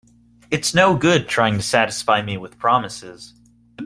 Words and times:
It's 0.49 0.73
no 0.73 0.97
good 0.97 1.27
trying 1.29 1.57
to 1.57 1.61
satisfy 1.61 2.23
me 2.23 2.35
with 2.35 2.57
promises. 2.57 3.35